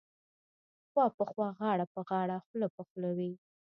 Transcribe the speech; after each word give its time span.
خوا 0.89 1.05
په 1.17 1.23
خوا 1.31 1.47
غاړه 1.59 1.85
په 1.93 1.99
غاړه 2.09 2.37
خوله 2.45 2.67
په 2.75 2.81
خوله 2.87 3.09
وې. 3.17 3.31